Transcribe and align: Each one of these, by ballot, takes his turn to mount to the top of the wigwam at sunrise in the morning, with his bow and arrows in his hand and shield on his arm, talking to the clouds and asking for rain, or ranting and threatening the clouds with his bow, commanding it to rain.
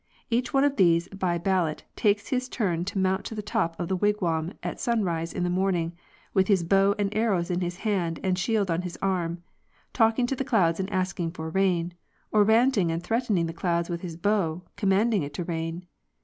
Each 0.31 0.51
one 0.51 0.63
of 0.63 0.77
these, 0.77 1.07
by 1.09 1.37
ballot, 1.37 1.83
takes 1.95 2.29
his 2.29 2.49
turn 2.49 2.85
to 2.85 2.97
mount 2.97 3.23
to 3.25 3.35
the 3.35 3.43
top 3.43 3.79
of 3.79 3.87
the 3.87 3.95
wigwam 3.95 4.53
at 4.63 4.79
sunrise 4.79 5.31
in 5.31 5.43
the 5.43 5.47
morning, 5.51 5.93
with 6.33 6.47
his 6.47 6.63
bow 6.63 6.95
and 6.97 7.15
arrows 7.15 7.51
in 7.51 7.61
his 7.61 7.77
hand 7.85 8.19
and 8.23 8.35
shield 8.35 8.71
on 8.71 8.81
his 8.81 8.97
arm, 8.99 9.43
talking 9.93 10.25
to 10.25 10.35
the 10.35 10.43
clouds 10.43 10.79
and 10.79 10.89
asking 10.91 11.33
for 11.33 11.51
rain, 11.51 11.93
or 12.31 12.43
ranting 12.43 12.91
and 12.91 13.03
threatening 13.03 13.45
the 13.45 13.53
clouds 13.53 13.91
with 13.91 14.01
his 14.01 14.17
bow, 14.17 14.63
commanding 14.75 15.21
it 15.21 15.35
to 15.35 15.43
rain. 15.43 15.85